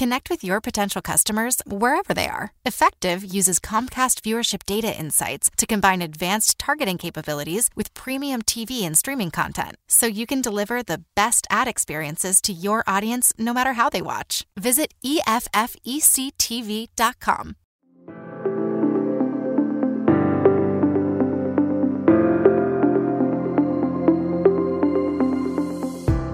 [0.00, 2.54] Connect with your potential customers wherever they are.
[2.66, 8.96] Effectv uses Comcast viewership data insights to combine advanced targeting capabilities with premium TV and
[8.96, 13.74] streaming content so you can deliver the best ad experiences to your audience no matter
[13.74, 14.46] how they watch.
[14.58, 15.56] Visit EFFECTV.com.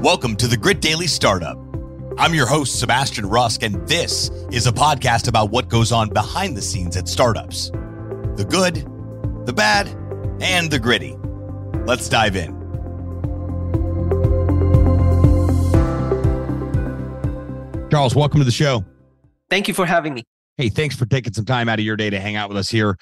[0.00, 1.65] Welcome to the Grit Daily Startup.
[2.18, 6.56] I'm your host, Sebastian Rusk, and this is a podcast about what goes on behind
[6.56, 7.70] the scenes at startups
[8.36, 8.76] the good,
[9.44, 9.86] the bad,
[10.40, 11.14] and the gritty.
[11.84, 12.54] Let's dive in.
[17.90, 18.82] Charles, welcome to the show.
[19.50, 20.24] Thank you for having me.
[20.56, 22.70] Hey, thanks for taking some time out of your day to hang out with us
[22.70, 22.96] here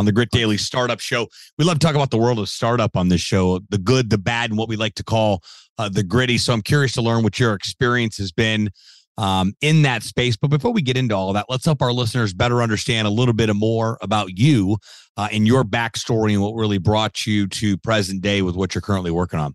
[0.00, 1.28] on the Grit Daily Startup Show.
[1.58, 4.16] We love to talk about the world of startup on this show, the good, the
[4.16, 5.42] bad, and what we like to call
[5.76, 6.38] uh, the gritty.
[6.38, 8.70] So I'm curious to learn what your experience has been
[9.18, 10.38] um, in that space.
[10.38, 13.10] But before we get into all of that, let's help our listeners better understand a
[13.10, 14.78] little bit more about you
[15.18, 18.80] uh, and your backstory and what really brought you to present day with what you're
[18.80, 19.54] currently working on.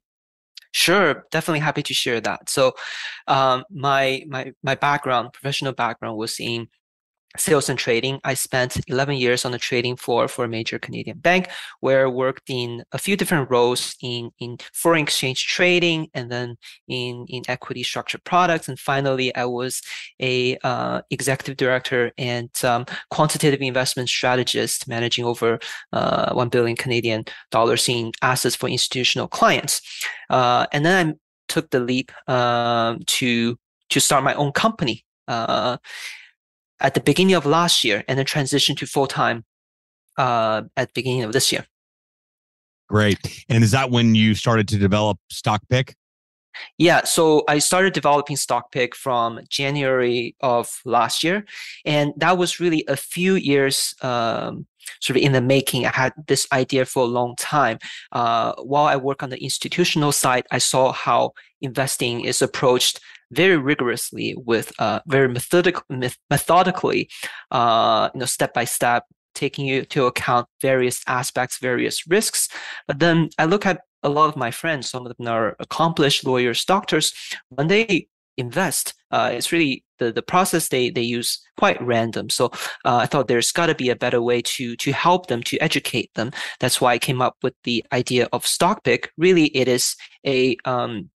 [0.74, 2.50] Sure, definitely happy to share that.
[2.50, 2.74] So,
[3.28, 6.68] um, my my my background, professional background, was in
[7.38, 8.20] sales and trading.
[8.24, 12.10] I spent 11 years on the trading floor for a major Canadian bank, where I
[12.10, 17.44] worked in a few different roles in, in foreign exchange trading and then in, in
[17.48, 18.68] equity structured products.
[18.68, 19.82] And finally, I was
[20.20, 25.60] a uh, executive director and um, quantitative investment strategist, managing over
[25.94, 29.82] uh, 1 billion Canadian dollars in assets for institutional clients.
[30.30, 31.14] Uh, and then I
[31.48, 33.58] took the leap um, to
[33.90, 35.06] to start my own company.
[36.80, 39.46] At the beginning of last year and then transition to full time
[40.18, 41.66] uh, at the beginning of this year.
[42.88, 43.46] Great.
[43.50, 45.94] And is that when you started to develop StockPick?
[46.78, 51.46] Yeah, so I started developing StockPick from January of last year,
[51.84, 54.66] and that was really a few years um,
[55.02, 55.86] sort of in the making.
[55.86, 57.80] I had this idea for a long time.
[58.12, 63.00] Uh, while I work on the institutional side, I saw how investing is approached
[63.32, 65.78] very rigorously with uh, very methodic,
[66.30, 67.10] methodically,
[67.52, 69.04] uh, you know, step by step,
[69.34, 72.50] taking into account various aspects, various risks.
[72.88, 76.26] But then I look at a lot of my friends, some of them are accomplished
[76.26, 77.14] lawyers, doctors,
[77.50, 82.30] when they invest, uh, it's really the, the process they, they use quite random.
[82.30, 82.48] So
[82.84, 85.58] uh, I thought there's got to be a better way to to help them, to
[85.60, 86.32] educate them.
[86.60, 89.08] That's why I came up with the idea of StockPick.
[89.18, 91.10] Really, it is a um,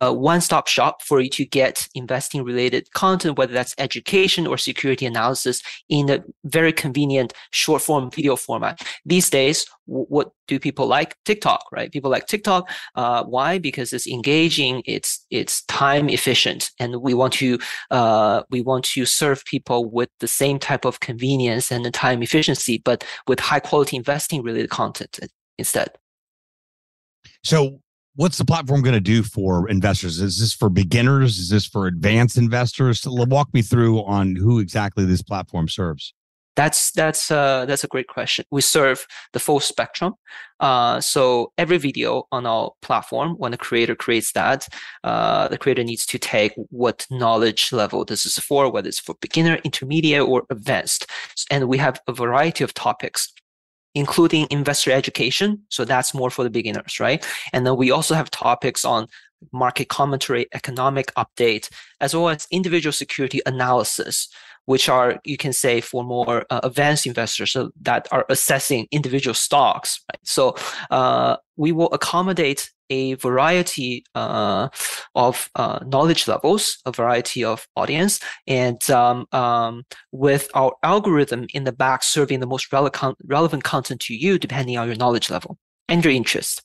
[0.00, 5.06] a one-stop shop for you to get investing related content whether that's education or security
[5.06, 8.80] analysis in a very convenient short form video format.
[9.04, 11.16] These days what do people like?
[11.24, 11.90] Tiktok right?
[11.90, 13.58] People like tiktok uh, why?
[13.58, 17.58] Because it's engaging it's it's time efficient and we want to
[17.90, 22.22] uh, we want to serve people with the same type of convenience and the time
[22.22, 25.18] efficiency but with high quality investing related content
[25.58, 25.90] instead.
[27.42, 27.80] So
[28.18, 30.20] what's the platform going to do for investors?
[30.20, 31.38] Is this for beginners?
[31.38, 33.04] Is this for advanced investors?
[33.06, 36.12] Walk me through on who exactly this platform serves.
[36.56, 38.44] That's that's uh, that's a great question.
[38.50, 40.14] We serve the full spectrum.
[40.58, 44.66] Uh, so every video on our platform, when the creator creates that,
[45.04, 49.14] uh, the creator needs to take what knowledge level this is for, whether it's for
[49.20, 51.06] beginner, intermediate, or advanced.
[51.48, 53.32] And we have a variety of topics
[53.98, 55.62] including investor education.
[55.68, 57.26] So that's more for the beginners, right?
[57.52, 59.08] And then we also have topics on
[59.52, 61.68] market commentary, economic update,
[62.00, 64.28] as well as individual security analysis,
[64.68, 69.32] which are, you can say, for more uh, advanced investors so that are assessing individual
[69.32, 69.98] stocks.
[70.12, 70.20] Right?
[70.24, 70.56] So
[70.90, 74.68] uh, we will accommodate a variety uh,
[75.14, 81.64] of uh, knowledge levels, a variety of audience, and um, um, with our algorithm in
[81.64, 85.56] the back serving the most relevant relevant content to you, depending on your knowledge level
[85.88, 86.62] and your interest.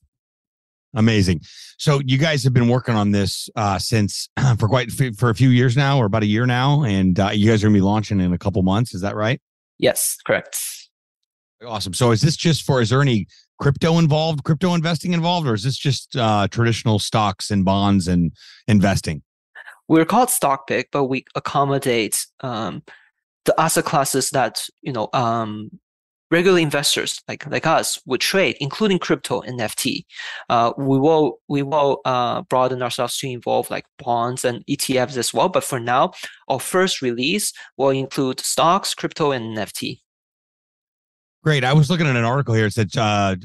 [0.96, 1.42] Amazing.
[1.78, 5.50] So you guys have been working on this uh, since for quite for a few
[5.50, 7.86] years now, or about a year now, and uh, you guys are going to be
[7.86, 8.94] launching in a couple months.
[8.94, 9.42] Is that right?
[9.80, 10.60] Yes, correct.
[11.66, 11.94] Awesome.
[11.94, 12.82] So is this just for?
[12.82, 13.28] Is there any
[13.60, 18.32] crypto involved, crypto investing involved, or is this just uh, traditional stocks and bonds and
[18.68, 19.24] investing?
[19.88, 22.84] We're called StockPick, but we accommodate um,
[23.46, 25.70] the asset classes that you know um,
[26.34, 30.06] regular investors like like us would trade, including crypto and NFT.
[30.50, 35.34] Uh, we will we will uh, broaden ourselves to involve like bonds and ETFs as
[35.34, 35.48] well.
[35.48, 36.12] But for now,
[36.48, 40.00] our first release will include stocks, crypto, and NFT.
[41.44, 41.64] Great.
[41.64, 42.66] I was looking at an article here.
[42.66, 43.36] It said uh,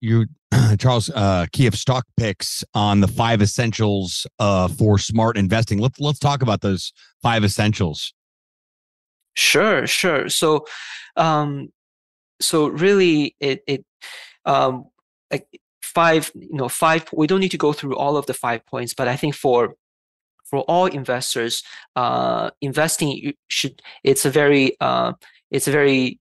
[0.00, 0.26] you,
[0.78, 5.78] Charles, uh, Kiev stock picks on the five essentials uh, for smart investing.
[5.78, 6.92] Let's let's talk about those
[7.22, 8.12] five essentials.
[9.34, 10.28] Sure, sure.
[10.28, 10.64] So,
[11.16, 11.70] um,
[12.44, 13.84] so really, it it
[14.44, 14.86] um,
[15.30, 15.46] like
[15.82, 17.08] five, you know, five.
[17.12, 19.74] We don't need to go through all of the five points, but I think for
[20.44, 21.62] for all investors,
[21.96, 25.12] uh, investing should it's a very uh,
[25.50, 26.20] it's a very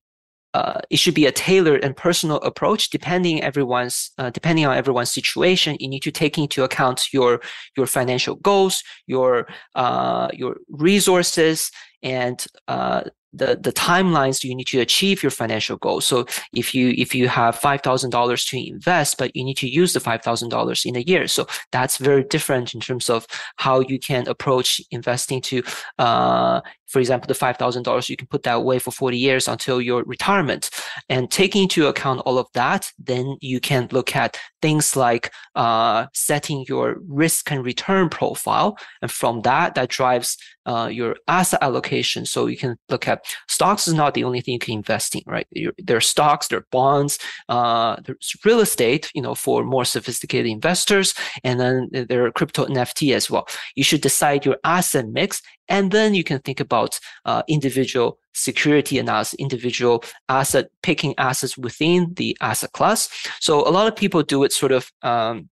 [0.53, 5.11] uh, it should be a tailored and personal approach depending everyone's uh, depending on everyone's
[5.11, 7.41] situation you need to take into account your
[7.75, 11.71] your financial goals your uh, your resources
[12.03, 13.01] and uh,
[13.33, 16.05] the the timelines you need to achieve your financial goals.
[16.05, 19.67] So if you if you have five thousand dollars to invest, but you need to
[19.67, 23.25] use the five thousand dollars in a year, so that's very different in terms of
[23.57, 25.41] how you can approach investing.
[25.41, 25.63] To
[25.97, 26.61] uh,
[26.93, 29.81] for example, the five thousand dollars you can put that away for forty years until
[29.81, 30.69] your retirement,
[31.09, 36.05] and taking into account all of that, then you can look at things like uh,
[36.13, 42.25] setting your risk and return profile, and from that, that drives uh, your asset allocation.
[42.25, 45.23] So you can look at stocks is not the only thing you can invest in,
[45.25, 45.47] right?
[45.77, 47.19] There are stocks, there are bonds,
[47.49, 51.13] uh, there's real estate, you know, for more sophisticated investors,
[51.43, 53.47] and then there are crypto NFT as well.
[53.75, 58.97] You should decide your asset mix, and then you can think about uh, individual security
[58.97, 63.09] analysis, individual asset picking assets within the asset class.
[63.39, 65.49] So a lot of people do it sort of um,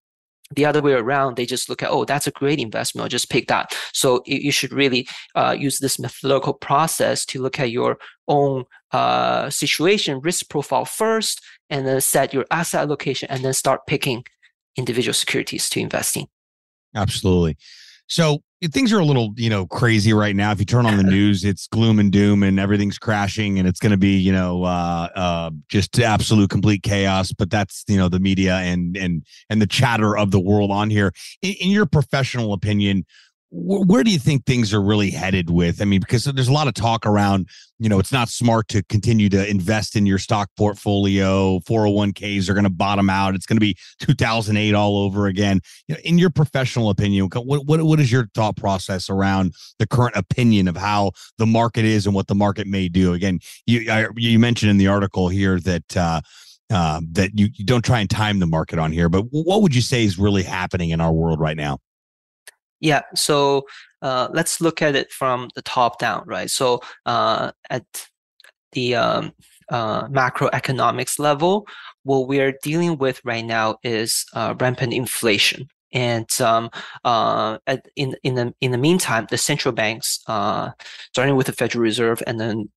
[0.56, 3.04] the other way around, they just look at, oh, that's a great investment.
[3.04, 3.76] I'll just pick that.
[3.94, 7.98] So you, should really uh, use this methodical process to look at your
[8.28, 13.88] own uh, situation, risk profile first, and then set your asset allocation, and then start
[13.88, 14.26] picking
[14.76, 16.26] individual securities to invest in.
[16.96, 17.58] Absolutely.
[18.12, 18.44] So
[18.74, 20.52] things are a little, you know, crazy right now.
[20.52, 23.80] If you turn on the news, it's gloom and doom and everything's crashing and it's
[23.80, 27.32] going to be, you know, uh, uh, just absolute complete chaos.
[27.32, 30.90] But that's, you know, the media and, and, and the chatter of the world on
[30.90, 31.14] here.
[31.42, 33.06] In, in your professional opinion,
[33.54, 35.82] where do you think things are really headed with?
[35.82, 37.50] I mean, because there's a lot of talk around,
[37.80, 41.60] you know, it's not smart to continue to invest in your stock portfolio.
[41.60, 43.36] 401ks are going to bottom out.
[43.36, 45.60] It's going to be 2008 all over again.
[45.88, 49.88] You know, in your professional opinion, what, what, what is your thought process around the
[49.88, 53.12] current opinion of how the market is and what the market may do?
[53.12, 56.22] Again, you, I, you mentioned in the article here that, uh,
[56.72, 59.76] uh, that you, you don't try and time the market on here, but what would
[59.76, 61.80] you say is really happening in our world right now?
[62.82, 63.02] Yeah.
[63.16, 63.68] So
[64.02, 66.50] uh, let's look at it from the top down, right?
[66.50, 67.86] So uh, at
[68.74, 69.34] the um,
[69.70, 71.68] uh, macroeconomics level,
[72.04, 75.68] what we're dealing with right now is uh, rampant inflation.
[75.94, 76.70] And um,
[77.04, 80.72] uh, at, in in the in the meantime, the central banks, uh,
[81.12, 82.70] starting with the Federal Reserve and then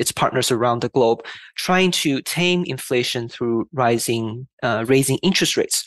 [0.00, 1.24] its partners around the globe,
[1.56, 4.48] trying to tame inflation through rising
[4.84, 5.84] raising interest rates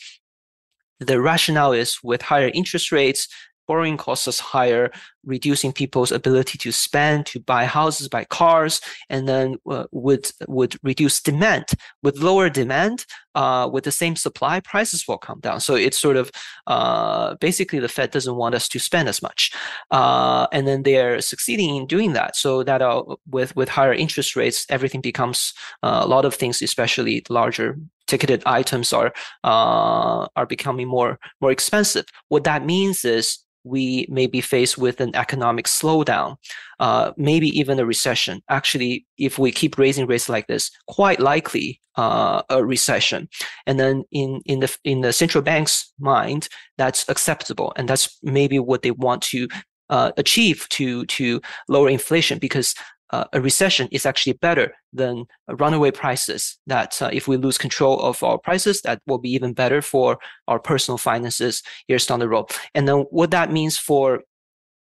[1.06, 3.28] the rationale is with higher interest rates,
[3.66, 4.90] borrowing costs is higher,
[5.24, 10.76] reducing people's ability to spend, to buy houses, buy cars, and then uh, would would
[10.82, 11.64] reduce demand.
[12.02, 15.60] With lower demand, uh, with the same supply, prices will come down.
[15.60, 16.30] So it's sort of
[16.66, 19.52] uh, basically the Fed doesn't want us to spend as much,
[19.90, 22.36] uh, and then they're succeeding in doing that.
[22.36, 26.62] So that uh, with with higher interest rates, everything becomes uh, a lot of things,
[26.62, 29.12] especially larger ticketed items, are
[29.42, 32.04] are becoming more more expensive.
[32.28, 36.36] What that means is we may be faced with an economic slowdown,
[36.80, 38.42] uh, maybe even a recession.
[38.50, 43.28] Actually, if we keep raising rates like this, quite likely uh, a recession.
[43.66, 48.58] And then in in the in the central bank's mind, that's acceptable, and that's maybe
[48.58, 49.48] what they want to
[49.90, 52.74] uh, achieve to to lower inflation because
[53.14, 55.24] uh, a recession is actually better than
[55.62, 56.58] runaway prices.
[56.66, 60.18] That uh, if we lose control of our prices, that will be even better for
[60.48, 62.46] our personal finances years down the road.
[62.74, 64.22] And then what that means for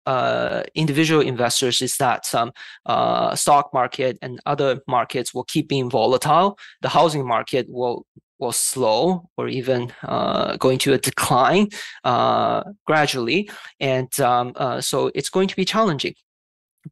[0.07, 2.51] uh, individual investors is that um,
[2.87, 6.59] uh, stock market and other markets will keep being volatile.
[6.83, 8.05] The housing market will
[8.41, 11.67] will slow or even uh, going to a decline
[12.05, 16.15] uh, gradually, and um, uh, so it's going to be challenging.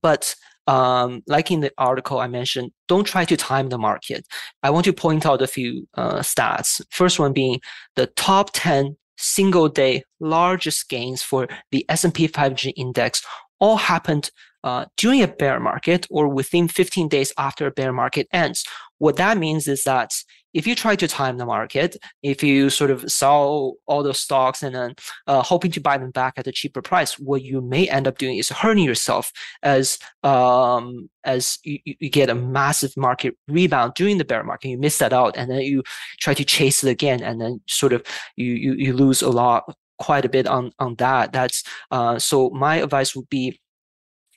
[0.02, 0.34] But
[0.66, 4.26] um, like in the article I mentioned, don't try to time the market.
[4.62, 6.80] I want to point out a few uh, stats.
[6.90, 7.60] First one being
[7.94, 13.24] the top 10 single day largest gains for the S&P 500 index
[13.60, 14.30] all happened
[14.64, 18.64] uh, during a bear market or within 15 days after a bear market ends.
[18.98, 20.10] What that means is that
[20.56, 24.62] if you try to time the market, if you sort of sell all those stocks
[24.62, 24.94] and then
[25.26, 28.16] uh, hoping to buy them back at a cheaper price, what you may end up
[28.16, 29.30] doing is hurting yourself
[29.62, 34.70] as um, as you, you get a massive market rebound during the bear market.
[34.70, 35.82] You miss that out, and then you
[36.20, 38.02] try to chase it again, and then sort of
[38.36, 41.34] you you, you lose a lot, quite a bit on on that.
[41.34, 42.48] That's uh, so.
[42.48, 43.60] My advice would be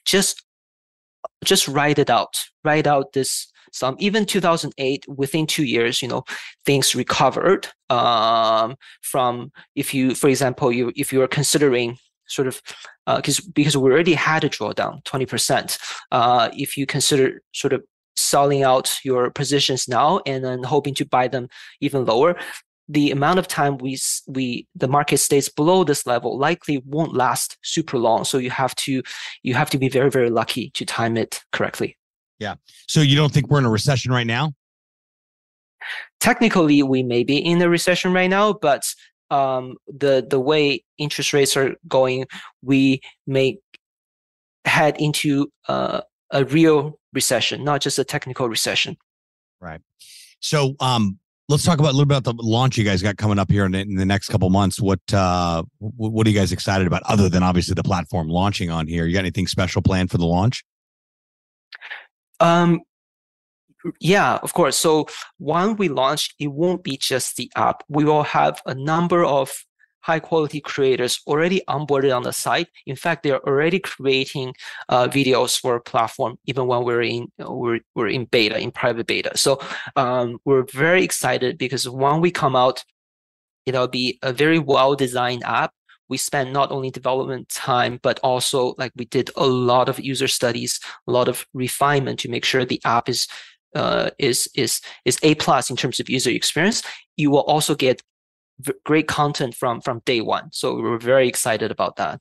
[0.04, 0.44] just
[1.46, 2.44] just write it out.
[2.66, 6.24] Write out this some even 2008 within two years you know
[6.66, 11.98] things recovered um, from if you for example you if you are considering
[12.28, 12.62] sort of
[13.18, 15.78] because uh, because we already had a drawdown 20%
[16.12, 17.84] uh, if you consider sort of
[18.16, 21.48] selling out your positions now and then hoping to buy them
[21.82, 22.36] even lower
[22.90, 23.98] the amount of time we
[24.28, 28.26] we the market stays below this level likely won't last super long.
[28.26, 29.04] So you have to
[29.44, 31.99] you have to be very very lucky to time it correctly
[32.40, 32.56] yeah
[32.88, 34.54] so you don't think we're in a recession right now
[36.20, 38.84] technically we may be in a recession right now but
[39.32, 42.26] um, the the way interest rates are going
[42.64, 43.58] we may
[44.66, 48.98] head into uh, a real recession not just a technical recession
[49.62, 49.82] right
[50.40, 51.20] so um
[51.50, 53.66] let's talk about a little bit about the launch you guys got coming up here
[53.66, 54.80] in the, in the next couple months.
[54.80, 58.88] What uh, what are you guys excited about, other than obviously the platform launching on
[58.88, 59.06] here?
[59.06, 60.64] You got anything special planned for the launch?
[62.40, 62.82] Um,
[64.00, 64.78] yeah, of course.
[64.78, 67.84] So when we launch, it won't be just the app.
[67.88, 69.52] We will have a number of
[70.02, 72.68] high quality creators already onboarded on the site.
[72.86, 74.54] In fact, they're already creating
[74.88, 79.08] uh, videos for a platform even when we're in we're, we're in beta in private
[79.08, 79.38] beta.
[79.38, 79.60] So
[79.96, 82.84] um, we're very excited because when we come out,
[83.66, 85.74] it'll be a very well designed app.
[86.10, 90.28] We spend not only development time, but also like we did a lot of user
[90.28, 93.28] studies, a lot of refinement to make sure the app is
[93.76, 96.82] uh, is is is a plus in terms of user experience.
[97.18, 98.02] You will also get
[98.84, 100.50] great content from from day one.
[100.52, 102.20] So we are very excited about that.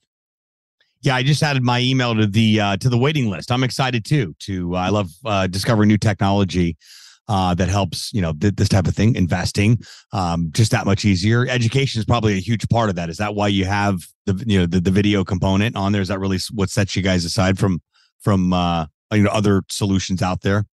[1.00, 3.52] Yeah, I just added my email to the uh, to the waiting list.
[3.52, 4.34] I'm excited too.
[4.40, 6.76] To uh, I love uh, discovering new technology
[7.28, 9.78] uh, that helps you know th- this type of thing, investing,
[10.12, 11.46] um, just that much easier.
[11.48, 13.08] Education is probably a huge part of that.
[13.10, 16.02] Is that why you have the you know the, the video component on there?
[16.02, 17.80] Is that really what sets you guys aside from
[18.20, 20.64] from uh, you know other solutions out there?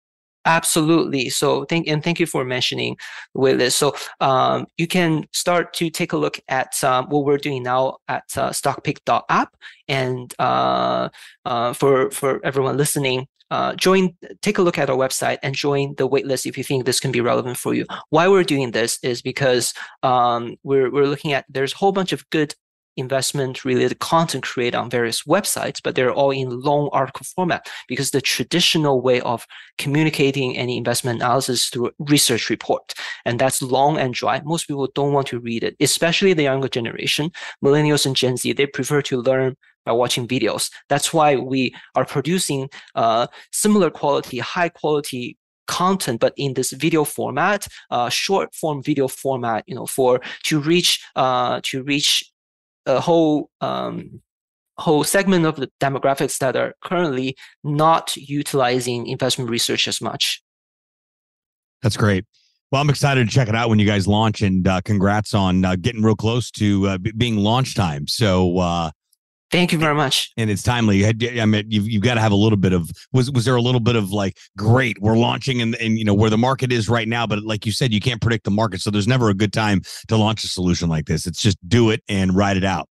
[0.46, 1.30] Absolutely.
[1.30, 2.98] So thank and thank you for mentioning
[3.36, 3.74] waitlist.
[3.74, 7.98] So um, you can start to take a look at um, what we're doing now
[8.08, 9.56] at uh, stockpick.app.
[9.88, 11.10] And uh,
[11.46, 15.94] uh, for for everyone listening, uh, join take a look at our website and join
[15.98, 18.98] the waitlist if you think this can be relevant for you why we're doing this
[19.04, 19.74] is because
[20.04, 22.56] um, we're, we're looking at there's a whole bunch of good
[22.98, 28.12] investment related content created on various websites, but they're all in long article format because
[28.12, 29.46] the traditional way of
[29.78, 32.94] communicating any investment analysis through research report.
[33.26, 34.42] And that's long and dry.
[34.44, 37.32] Most people don't want to read it, especially the younger generation,
[37.64, 38.54] millennials and Gen Z.
[38.54, 40.70] They prefer to learn by watching videos.
[40.90, 45.38] That's why we are producing uh, similar quality, high quality
[45.68, 50.60] content but in this video format uh, short form video format you know for to
[50.60, 52.24] reach uh, to reach
[52.86, 54.22] a whole um,
[54.78, 60.42] whole segment of the demographics that are currently not utilizing investment research as much.
[61.82, 62.26] That's great.
[62.72, 65.64] Well, I'm excited to check it out when you guys launch, and uh, congrats on
[65.64, 68.08] uh, getting real close to uh, being launch time.
[68.08, 68.92] So, uh,
[69.56, 70.34] Thank you very much.
[70.36, 71.06] And it's timely.
[71.06, 73.62] I mean, you've, you've got to have a little bit of was was there a
[73.62, 76.90] little bit of like great we're launching and and you know where the market is
[76.90, 79.34] right now, but like you said, you can't predict the market, so there's never a
[79.34, 81.26] good time to launch a solution like this.
[81.26, 82.90] It's just do it and ride it out.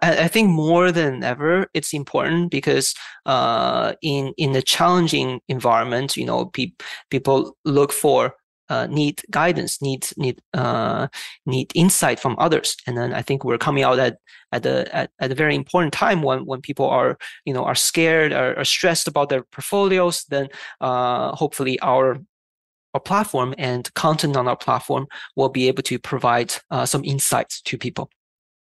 [0.00, 2.94] I, I think more than ever, it's important because
[3.26, 6.70] uh, in in a challenging environment, you know, pe-
[7.10, 8.36] people look for
[8.72, 11.06] uh, need guidance, need need uh,
[11.44, 14.16] need insight from others, and then I think we're coming out at
[14.50, 17.74] at a at, at a very important time when when people are you know are
[17.74, 20.24] scared or are stressed about their portfolios.
[20.24, 20.48] Then
[20.80, 22.18] uh, hopefully our
[22.94, 27.60] our platform and content on our platform will be able to provide uh, some insights
[27.62, 28.08] to people.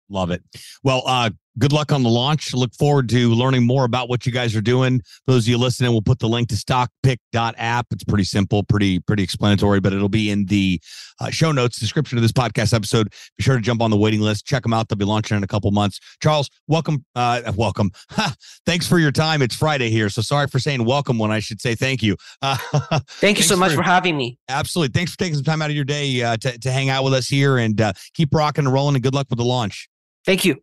[0.08, 0.42] Love it.
[0.82, 2.54] Well, uh, good luck on the launch.
[2.54, 5.02] Look forward to learning more about what you guys are doing.
[5.26, 7.86] Those of you listening, we'll put the link to stockpick.app.
[7.90, 10.80] It's pretty simple, pretty, pretty explanatory, but it'll be in the
[11.20, 13.12] uh, show notes description of this podcast episode.
[13.36, 14.46] Be sure to jump on the waiting list.
[14.46, 14.88] Check them out.
[14.88, 16.00] They'll be launching in a couple months.
[16.22, 17.04] Charles, welcome.
[17.14, 17.90] Uh, welcome.
[18.66, 19.42] thanks for your time.
[19.42, 20.08] It's Friday here.
[20.08, 22.16] So sorry for saying welcome when I should say thank you.
[22.40, 22.56] Uh,
[23.08, 24.38] thank you so much for, for, having me.
[24.48, 24.92] Absolutely.
[24.92, 27.12] Thanks for taking some time out of your day uh, to, to hang out with
[27.12, 29.90] us here and uh, keep rocking and rolling and good luck with the launch.
[30.24, 30.62] Thank you.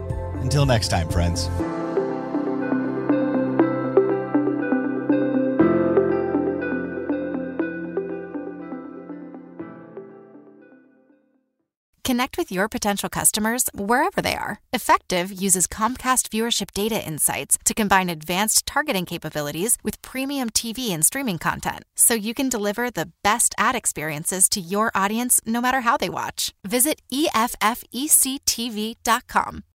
[0.41, 1.49] Until next time, friends.
[12.11, 14.59] Connect with your potential customers wherever they are.
[14.73, 21.05] Effectv uses Comcast viewership data insights to combine advanced targeting capabilities with premium TV and
[21.05, 25.79] streaming content so you can deliver the best ad experiences to your audience no matter
[25.81, 26.53] how they watch.
[26.67, 27.63] Visit EFFECTV.com.